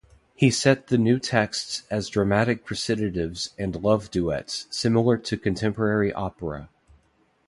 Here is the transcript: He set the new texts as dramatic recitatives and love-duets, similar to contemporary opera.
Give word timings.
He 0.33 0.49
set 0.49 0.87
the 0.87 0.97
new 0.97 1.19
texts 1.19 1.83
as 1.91 2.09
dramatic 2.09 2.67
recitatives 2.71 3.51
and 3.55 3.75
love-duets, 3.83 4.65
similar 4.71 5.15
to 5.19 5.37
contemporary 5.37 6.11
opera. 6.11 6.69